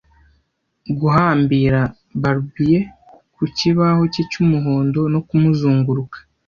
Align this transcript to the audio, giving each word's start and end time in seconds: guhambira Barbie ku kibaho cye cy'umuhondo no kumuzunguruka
guhambira 0.99 1.79
Barbie 2.21 2.79
ku 3.35 3.43
kibaho 3.57 4.01
cye 4.13 4.23
cy'umuhondo 4.31 5.01
no 5.13 5.19
kumuzunguruka 5.27 6.17